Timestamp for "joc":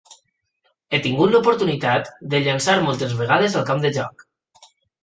4.01-4.31